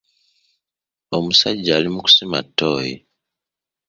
[1.15, 2.95] Omusajja ali mu kusima ttooyi.